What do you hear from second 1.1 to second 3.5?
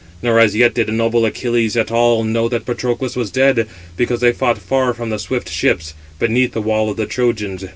Achilles at all know that Patroclus was